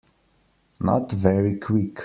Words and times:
Not 0.79 1.11
very 1.11 1.57
Quick. 1.57 1.99